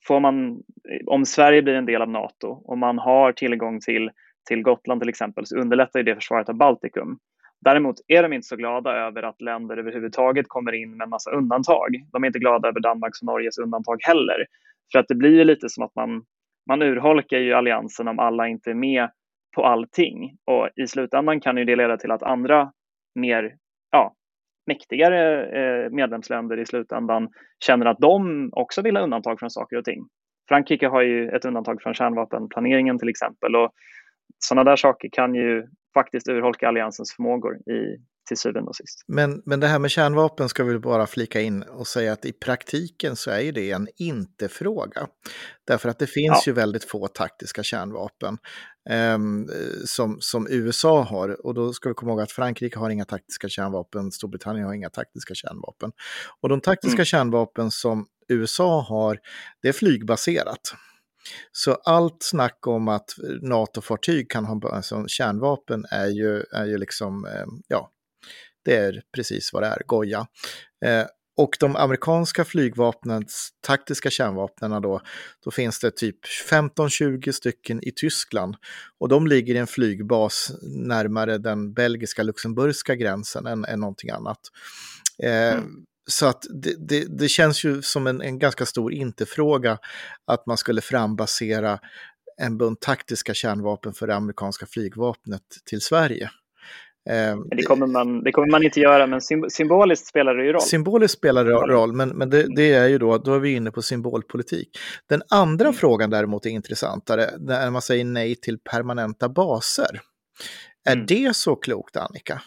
[0.08, 0.64] får man,
[1.06, 4.12] om Sverige blir en del av NATO och man har tillgång till,
[4.50, 7.20] till Gotland till exempel så underlättar det försvaret av Baltikum.
[7.62, 11.32] Däremot är de inte så glada över att länder överhuvudtaget kommer in med en massa
[11.32, 11.90] undantag.
[12.12, 14.46] De är inte glada över Danmarks och Norges undantag heller.
[14.92, 16.24] För att det blir ju lite som att man,
[16.68, 19.10] man urholkar ju alliansen om alla inte är med
[19.56, 20.38] på allting.
[20.46, 22.72] Och i slutändan kan ju det leda till att andra
[23.16, 23.56] mer
[24.68, 27.30] mäktigare eh, medlemsländer i slutändan
[27.66, 30.08] känner att de också vill ha undantag från saker och ting.
[30.48, 33.72] Frankrike har ju ett undantag från kärnvapenplaneringen till exempel och
[34.40, 35.68] sådana där saker kan ju
[36.00, 39.04] faktiskt urholka alliansens förmågor i, till syvende och sist.
[39.08, 42.34] Men, men det här med kärnvapen ska vi bara flika in och säga att i
[42.34, 45.08] praktiken så är ju det en inte-fråga.
[45.68, 46.52] Därför att det finns ja.
[46.52, 48.38] ju väldigt få taktiska kärnvapen
[48.90, 49.18] eh,
[49.86, 51.46] som, som USA har.
[51.46, 54.90] Och då ska vi komma ihåg att Frankrike har inga taktiska kärnvapen, Storbritannien har inga
[54.90, 55.92] taktiska kärnvapen.
[56.42, 57.06] Och de taktiska mm.
[57.06, 59.20] kärnvapen som USA har,
[59.62, 60.76] det är flygbaserat.
[61.52, 63.10] Så allt snack om att
[63.42, 67.92] NATO-fartyg kan ha alltså, kärnvapen är ju, är ju liksom, eh, ja,
[68.66, 70.28] det är precis vad det är, goja.
[70.86, 71.06] Eh,
[71.38, 75.02] och de amerikanska flygvapnens taktiska kärnvapnen då,
[75.46, 76.18] då finns det typ
[76.52, 78.56] 15-20 stycken i Tyskland.
[79.00, 84.40] Och de ligger i en flygbas närmare den belgiska luxemburgska gränsen än, än någonting annat.
[85.24, 85.86] Eh, mm.
[86.08, 89.78] Så att det, det, det, känns ju som en, en ganska stor inte-fråga
[90.28, 91.80] att man skulle frambasera
[92.42, 96.30] en bunt taktiska kärnvapen för det amerikanska flygvapnet till Sverige.
[97.10, 100.62] Eh, det kommer, man, det kommer man inte göra, men symboliskt spelar det ju roll.
[100.62, 103.72] Symboliskt spelar det roll, men, men det, det, är ju då, då är vi inne
[103.72, 104.70] på symbolpolitik.
[105.10, 105.78] Den andra mm.
[105.78, 110.02] frågan däremot är intressantare, när man säger nej till permanenta baser.
[110.86, 111.06] Är mm.
[111.06, 112.42] det så klokt, Annika?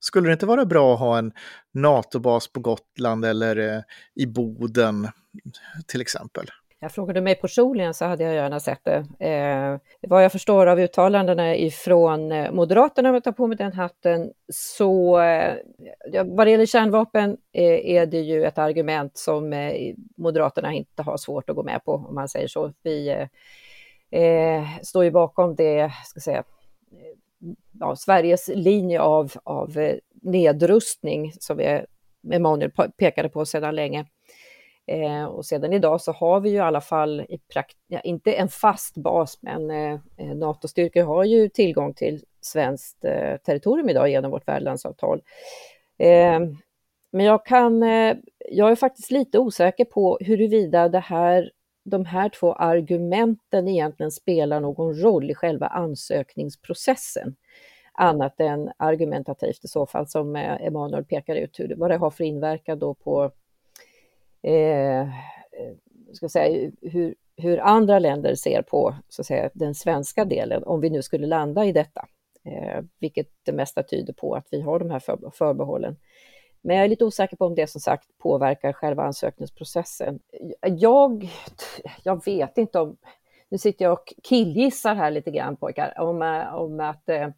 [0.00, 1.32] Skulle det inte vara bra att ha en
[1.72, 3.82] NATO-bas på Gotland eller eh,
[4.14, 5.08] i Boden
[5.86, 6.44] till exempel?
[6.80, 9.26] Jag frågade mig personligen så hade jag gärna sett det.
[9.28, 13.72] Eh, vad jag förstår av uttalandena ifrån eh, Moderaterna, om jag tar på mig den
[13.72, 15.54] hatten, så eh,
[16.24, 21.16] vad det gäller kärnvapen eh, är det ju ett argument som eh, Moderaterna inte har
[21.16, 22.72] svårt att gå med på, om man säger så.
[22.82, 23.28] Vi eh,
[24.20, 26.44] eh står ju bakom det, ska säga,
[27.80, 31.82] ja, Sveriges linje av, av eh, nedrustning som vi,
[32.32, 34.06] Emanuel pekade på sedan länge.
[34.86, 38.32] Eh, och sedan idag så har vi ju i alla fall, i prakt ja, inte
[38.32, 44.08] en fast bas, men eh, eh, NATO-styrkor har ju tillgång till svenskt eh, territorium idag
[44.10, 45.22] genom vårt värdlandsavtal.
[45.98, 46.40] Eh,
[47.12, 48.16] men jag, kan, eh,
[48.50, 51.50] jag är faktiskt lite osäker på huruvida det här,
[51.88, 57.36] de här två argumenten egentligen spelar någon roll i själva ansökningsprocessen
[57.92, 62.10] annat än argumentativt i så fall som eh, Emanuel pekar ut hur, vad det har
[62.10, 63.30] för inverkan då på
[64.42, 65.08] eh,
[66.12, 70.80] ska säga, hur, hur andra länder ser på så att säga, den svenska delen, om
[70.80, 72.08] vi nu skulle landa i detta.
[72.44, 75.96] Eh, vilket det mesta tyder på att vi har de här förbehållen.
[76.62, 80.18] Men jag är lite osäker på om det som sagt påverkar själva ansökningsprocessen.
[80.62, 81.30] Jag,
[82.02, 82.96] jag vet inte om,
[83.48, 87.28] nu sitter jag och killgissar här lite grann pojkar, om, eh, om att eh,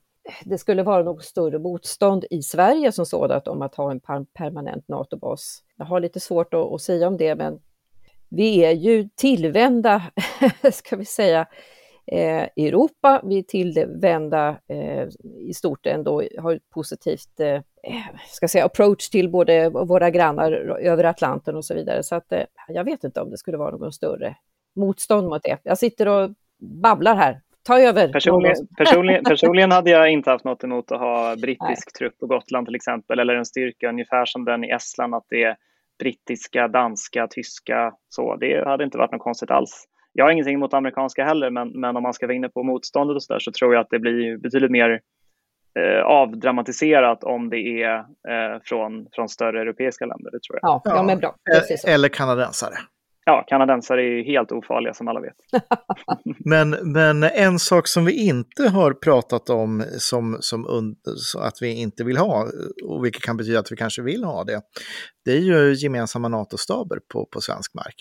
[0.45, 4.01] det skulle vara något större motstånd i Sverige som sådant om att ha en
[4.35, 5.63] permanent NATO-bas.
[5.77, 7.61] Jag har lite svårt att, att säga om det, men
[8.29, 10.03] vi är ju tillvända,
[10.73, 11.47] ska vi säga,
[12.13, 13.21] eh, Europa.
[13.25, 17.61] Vi tillvända eh, i stort ändå, har ett positivt eh,
[18.27, 22.03] ska säga, approach till både våra grannar över Atlanten och så vidare.
[22.03, 24.37] Så att, eh, jag vet inte om det skulle vara någon större
[24.77, 25.59] motstånd mot det.
[25.63, 26.31] Jag sitter och
[26.83, 27.41] babblar här.
[27.63, 28.13] Ta över!
[28.13, 31.99] Personligen, personligen, personligen hade jag inte haft något emot att ha brittisk Nej.
[31.99, 35.43] trupp på Gotland till exempel, eller en styrka ungefär som den i Estland, att det
[35.43, 35.57] är
[35.99, 38.37] brittiska, danska, tyska, så.
[38.37, 39.87] Det hade inte varit något konstigt alls.
[40.21, 43.15] Jag har ingenting emot amerikanska heller, men, men om man ska vara inne på motståndet
[43.15, 45.01] och så där så tror jag att det blir betydligt mer
[45.79, 50.31] eh, avdramatiserat om det är eh, från, från större europeiska länder.
[50.31, 50.71] Det tror jag.
[50.71, 51.35] Ja, ja men bra.
[51.53, 51.85] Precis.
[51.85, 52.75] Eller kanadensare.
[53.25, 55.37] Ja, kanadensare är helt ofarliga som alla vet.
[56.45, 60.95] men, men en sak som vi inte har pratat om som, som
[61.39, 62.47] att vi inte vill ha,
[62.85, 64.61] och vilket kan betyda att vi kanske vill ha det,
[65.25, 67.95] det är ju gemensamma NATO-staber på, på svensk mark.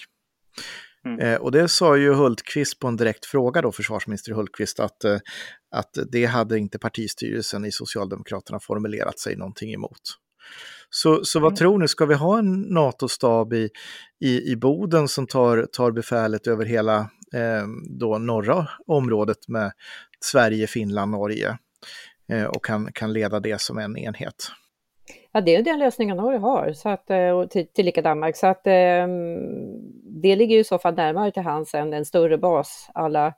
[1.05, 1.19] Mm.
[1.19, 5.17] Eh, och det sa ju Hultqvist på en direkt fråga då, försvarsminister Hultqvist, att, eh,
[5.75, 10.01] att det hade inte partistyrelsen i Socialdemokraterna formulerat sig någonting emot.
[10.89, 11.55] Så, så vad mm.
[11.55, 13.69] tror ni, ska vi ha en NATO-stab i,
[14.19, 16.97] i, i Boden som tar, tar befälet över hela
[17.33, 17.67] eh,
[17.99, 19.71] då norra området med
[20.25, 21.57] Sverige, Finland, Norge
[22.31, 24.51] eh, och kan, kan leda det som en enhet?
[25.31, 28.35] Ja, det är den lösningen Norge har, så att, eh, och till, tillika Danmark.
[28.35, 29.07] Så att eh,
[30.21, 33.33] det ligger ju i så fall närmare till hands än en större bas, alla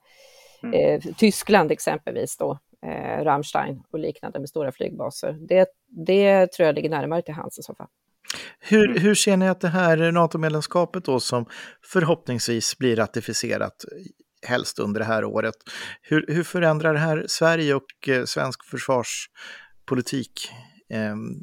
[0.64, 0.74] mm.
[0.74, 5.38] eh, Tyskland exempelvis då, eh, Rammstein och liknande med stora flygbaser.
[5.40, 7.88] Det, det tror jag ligger närmare till hands i så fall.
[8.60, 9.02] Hur, mm.
[9.02, 11.46] hur ser ni att det här NATO-medlemskapet då som
[11.84, 13.86] förhoppningsvis blir ratificerat
[14.48, 15.56] helst under det här året,
[16.02, 20.52] hur, hur förändrar det här Sverige och eh, svensk försvarspolitik
[20.94, 21.36] Ehm,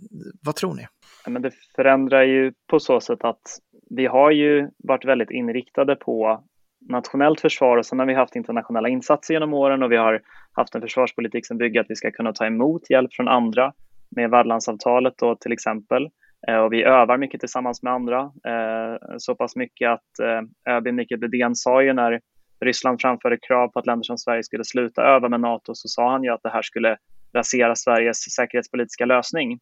[0.42, 0.86] vad tror ni?
[1.24, 3.42] Ja, men det förändrar ju på så sätt att
[3.90, 6.44] vi har ju varit väldigt inriktade på
[6.88, 10.20] nationellt försvar och sen har vi haft internationella insatser genom åren och vi har
[10.52, 13.72] haft en försvarspolitik som bygger att vi ska kunna ta emot hjälp från andra
[14.10, 16.08] med värdlandsavtalet då till exempel.
[16.48, 20.94] Eh, och vi övar mycket tillsammans med andra, eh, så pass mycket att eh, ÖB
[20.94, 22.20] Mikael Bydén sa ju när
[22.60, 26.10] Ryssland framförde krav på att länder som Sverige skulle sluta öva med NATO så sa
[26.10, 26.96] han ju att det här skulle
[27.36, 29.58] rasera Sveriges säkerhetspolitiska lösning.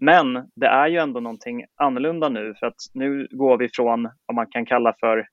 [0.00, 4.34] Men det är ju ändå någonting annorlunda nu för att nu går vi från vad
[4.34, 5.26] man kan kalla för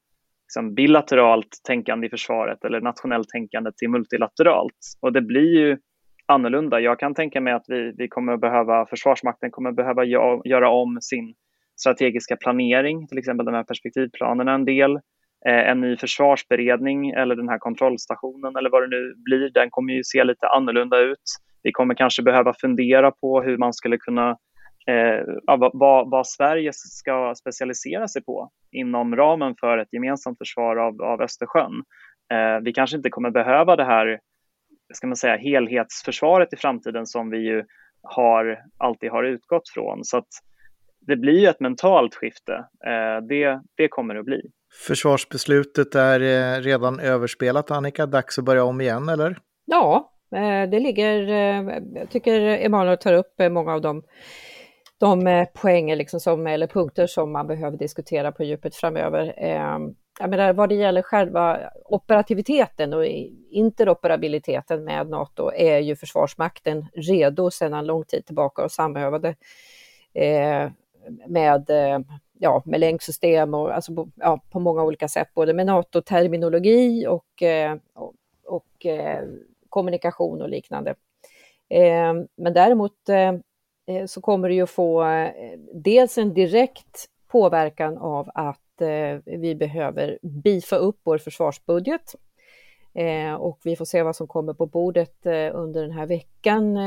[0.45, 4.77] liksom bilateralt tänkande i försvaret eller nationellt tänkande till multilateralt.
[5.01, 5.77] Och det blir ju
[6.25, 6.79] annorlunda.
[6.79, 10.05] Jag kan tänka mig att vi, vi kommer att behöva, Försvarsmakten kommer att behöva
[10.45, 11.33] göra om sin
[11.79, 14.99] strategiska planering, till exempel de här perspektivplanerna en del.
[15.45, 19.93] Eh, en ny försvarsberedning eller den här kontrollstationen eller vad det nu blir, den kommer
[19.93, 21.23] ju se lite annorlunda ut.
[21.63, 24.30] Vi kommer kanske behöva fundera på hur man skulle kunna
[24.88, 31.02] eh, vad, vad, Sverige ska specialisera sig på inom ramen för ett gemensamt försvar av,
[31.02, 31.84] av Östersjön.
[32.34, 34.19] Eh, vi kanske inte kommer behöva det här
[34.93, 37.63] ska man säga, helhetsförsvaret i framtiden som vi ju
[38.02, 40.04] har, alltid har utgått från.
[40.04, 40.28] Så att
[41.08, 42.54] det blir ett mentalt skifte.
[42.86, 44.41] Eh, det, det kommer det att bli.
[44.88, 48.06] Försvarsbeslutet är eh, redan överspelat, Annika.
[48.06, 49.38] Dags att börja om igen, eller?
[49.65, 54.03] Ja, Eh, det ligger, eh, jag tycker Emanuel tar upp eh, många av de,
[54.97, 59.33] de poänger liksom som, eller punkter som man behöver diskutera på djupet framöver.
[60.19, 63.05] Jag menar, vad det gäller själva operativiteten och
[63.49, 69.35] interoperabiliteten med NATO är ju Försvarsmakten redo sedan lång tid tillbaka och samövade
[71.27, 71.69] med,
[72.39, 77.43] ja, med länksystem och alltså, ja, på många olika sätt, både med NATO-terminologi och,
[77.93, 78.13] och,
[78.45, 78.85] och
[79.73, 80.95] kommunikation och liknande.
[81.69, 83.33] Ehm, men däremot eh,
[83.88, 88.59] eh, så kommer det ju få eh, dels en direkt påverkan av att
[89.25, 92.15] vi behöver bifa upp vår försvarsbudget.
[92.93, 96.77] Ehm, och vi får se vad som kommer på bordet under den här veckan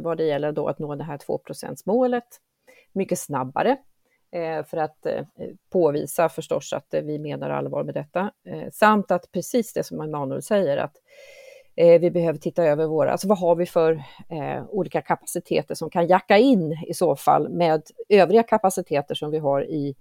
[0.00, 1.40] vad det gäller då att nå det här 2
[1.86, 2.24] målet
[2.92, 3.76] mycket snabbare
[4.66, 5.06] för att
[5.70, 8.32] påvisa förstås att vi menar allvar med detta.
[8.72, 10.96] Samt att precis det som Emanuel säger, att
[11.80, 13.92] Eh, vi behöver titta över våra, alltså vad har vi för
[14.28, 19.38] eh, olika kapaciteter som kan jacka in i så fall med övriga kapaciteter som vi
[19.38, 19.94] har i,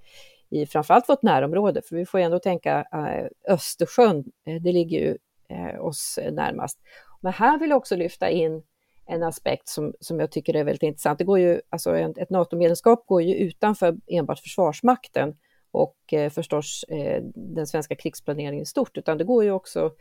[0.50, 5.18] i framförallt vårt närområde, för vi får ändå tänka eh, Östersjön, eh, det ligger ju
[5.50, 6.80] eh, oss närmast.
[7.22, 8.64] Men här vill jag också lyfta in
[9.06, 11.20] en aspekt som, som jag tycker är väldigt intressant.
[11.20, 15.36] Det går ju, alltså ett NATO-medlemskap går ju utanför enbart Försvarsmakten
[15.78, 19.92] och eh, förstås eh, den svenska krigsplaneringen i stort, utan det går ju också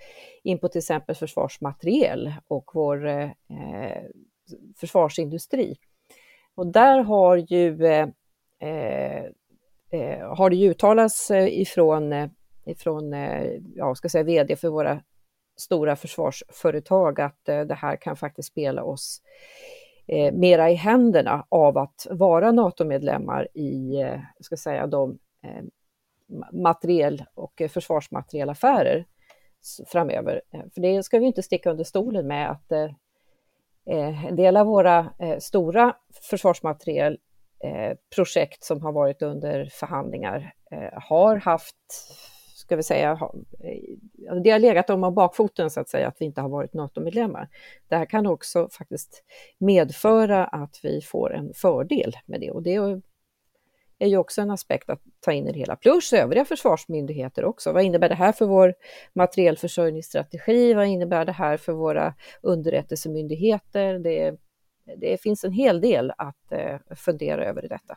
[0.42, 3.28] in på till exempel försvarsmateriel och vår eh,
[4.76, 5.76] försvarsindustri.
[6.54, 7.78] Och där har ju,
[10.22, 12.30] har det ju uttalats ifrån,
[12.64, 13.12] ifrån
[13.74, 15.02] ja, ska säga, vd för våra
[15.56, 19.22] stora försvarsföretag att det här kan faktiskt spela oss
[20.32, 24.04] mera i händerna av att vara NATO-medlemmar i
[24.40, 25.62] ska säga, de Eh,
[26.52, 29.04] materiel och eh, försvarsmaterielaffärer
[29.86, 30.42] framöver.
[30.50, 32.72] Eh, för det ska vi inte sticka under stolen med att
[33.88, 40.54] en del av våra stora försvarsmaterielprojekt som har varit under förhandlingar
[40.92, 41.76] har haft
[42.54, 43.30] ska vi säga,
[44.44, 47.48] det har legat dem om bakfoten så att säga, att vi inte har varit NATO-medlemmar.
[47.88, 49.24] Det här kan också faktiskt
[49.58, 53.00] medföra att vi får en fördel med det och det
[53.98, 55.76] är ju också en aspekt att ta in i det hela.
[55.76, 57.72] Plus övriga försvarsmyndigheter också.
[57.72, 58.74] Vad innebär det här för vår
[59.12, 60.74] materielförsörjningsstrategi?
[60.74, 63.98] Vad innebär det här för våra underrättelsemyndigheter?
[63.98, 64.34] Det,
[64.96, 67.96] det finns en hel del att eh, fundera över i detta.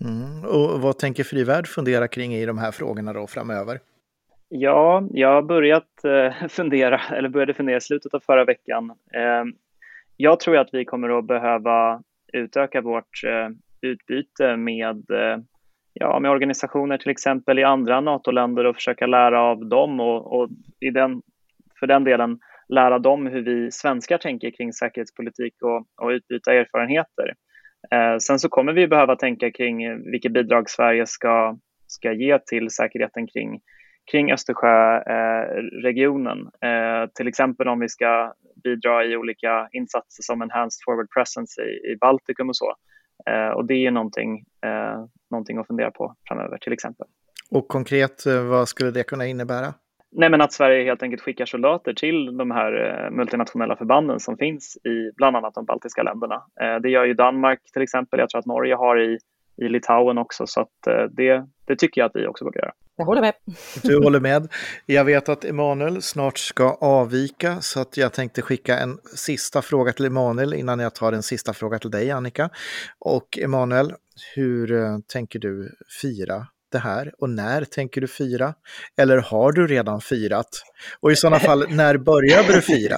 [0.00, 0.44] Mm.
[0.44, 3.80] Och vad tänker Frivärd fundera kring i de här frågorna då framöver?
[4.48, 8.90] Ja, jag har börjat eh, fundera, eller började fundera i slutet av förra veckan.
[8.90, 9.44] Eh,
[10.16, 13.24] jag tror att vi kommer att behöva utöka vårt
[13.84, 15.38] utbyte med, eh,
[15.92, 20.48] ja, med organisationer till exempel i andra NATO-länder och försöka lära av dem och, och
[20.80, 21.22] i den,
[21.80, 27.34] för den delen lära dem hur vi svenskar tänker kring säkerhetspolitik och, och utbyta erfarenheter.
[27.90, 32.70] Eh, sen så kommer vi behöva tänka kring vilket bidrag Sverige ska, ska ge till
[32.70, 33.60] säkerheten kring,
[34.10, 36.50] kring Östersjöregionen.
[36.60, 38.32] Eh, eh, till exempel om vi ska
[38.64, 42.74] bidra i olika insatser som Enhanced Forward Presence i, i Baltikum och så.
[43.26, 47.06] Eh, och det är någonting, eh, någonting att fundera på framöver till exempel.
[47.50, 49.74] Och konkret, eh, vad skulle det kunna innebära?
[50.14, 54.76] Nej, men att Sverige helt enkelt skickar soldater till de här multinationella förbanden som finns
[54.76, 56.42] i bland annat de baltiska länderna.
[56.82, 58.20] Det gör ju Danmark till exempel.
[58.20, 59.18] Jag tror att Norge har i,
[59.56, 62.72] i Litauen också, så att det, det tycker jag att vi också borde göra.
[62.96, 63.34] Jag håller med.
[63.82, 64.48] Du håller med.
[64.86, 69.92] Jag vet att Emanuel snart ska avvika, så att jag tänkte skicka en sista fråga
[69.92, 72.50] till Emanuel innan jag tar en sista fråga till dig, Annika.
[72.98, 73.92] Och Emanuel,
[74.34, 78.54] hur tänker du fira det här och när tänker du fira?
[79.00, 80.48] Eller har du redan firat?
[81.00, 82.96] Och i sådana fall, när började du fira?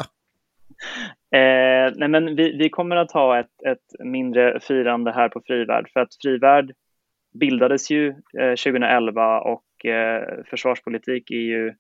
[1.35, 5.91] Eh, nej men vi, vi, kommer att ha ett, ett, mindre firande här på Frivärd
[5.93, 6.73] för att Frivärd
[7.41, 11.75] bildades ju eh, 2011 och eh, Eh, försvarspolitik är ju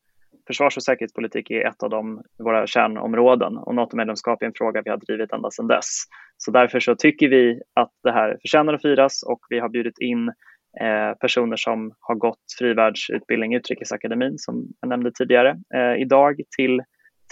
[0.46, 4.90] försvars och säkerhetspolitik är ett av de, våra kärnområden och NATO-medlemskap är en fråga vi
[4.90, 6.02] har drivit ända sedan dess.
[6.36, 9.98] Så därför så tycker vi att det här förtjänar att firas och vi har bjudit
[9.98, 10.32] in
[10.80, 16.82] Eh, personer som har gått frivärdsutbildning i Utrikesakademin som jag nämnde tidigare eh, idag till,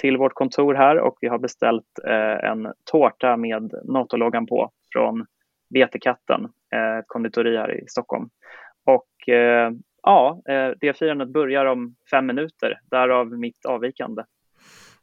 [0.01, 5.27] till vårt kontor här och vi har beställt eh, en tårta med NATO-loggan på från
[5.75, 8.29] Vetekatten, eh, ett konditori här i Stockholm.
[8.85, 9.71] Och eh,
[10.03, 10.43] ja,
[10.81, 14.23] det firandet börjar om fem minuter, därav mitt avvikande.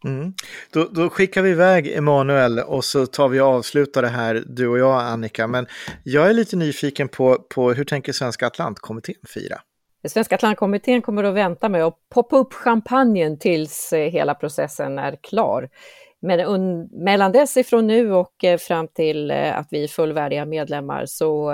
[0.06, 0.34] Mm.
[0.74, 4.68] Då, då, skickar vi iväg Emanuel och så tar vi och avslutar det här, du
[4.68, 5.48] och jag Annika.
[5.48, 5.68] Men
[6.04, 9.62] jag är lite nyfiken på, på hur tänker Svenska Atlantkommittén fira?
[10.08, 15.18] Svenska Atlantkommittén kommer att vänta med att poppa upp champagnen tills eh, hela processen är
[15.24, 15.70] klar.
[16.22, 21.06] Men mellan dess ifrån nu och eh, fram till eh, att vi är fullvärdiga medlemmar
[21.06, 21.52] så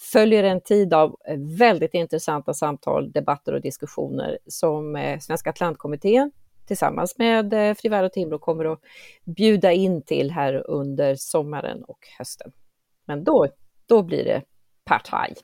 [0.00, 6.32] följer en tid av eh, väldigt intressanta samtal, debatter och diskussioner som eh, Svenska Atlantkommittén
[6.66, 8.80] tillsammans med eh, Frivär och Timbro kommer att
[9.24, 12.52] bjuda in till här under sommaren och hösten.
[13.06, 13.48] Men då,
[13.86, 14.42] då blir det
[14.84, 15.34] partaj.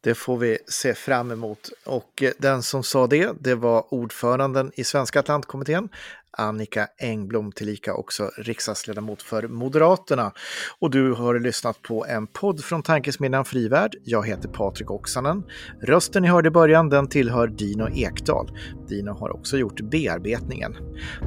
[0.00, 1.68] Det får vi se fram emot.
[1.86, 5.88] Och den som sa det, det var ordföranden i Svenska Atlantkommittén,
[6.36, 10.32] Annika Engblom, tillika också riksdagsledamot för Moderaterna.
[10.78, 13.96] Och du har lyssnat på en podd från Tankesmedjan Frivärd.
[14.04, 15.42] Jag heter Patrik Oksanen.
[15.82, 18.50] Rösten ni hörde i början, den tillhör Dino Ekdal.
[18.88, 20.76] Dino har också gjort bearbetningen.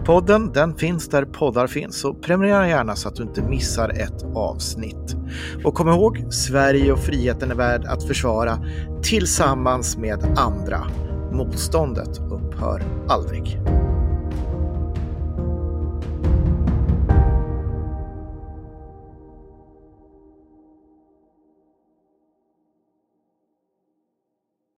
[0.05, 4.23] Podden, den finns där poddar finns, så prenumerera gärna så att du inte missar ett
[4.36, 5.15] avsnitt.
[5.63, 8.59] Och kom ihåg, Sverige och friheten är värd att försvara
[9.03, 10.88] tillsammans med andra.
[11.32, 13.59] Motståndet upphör aldrig.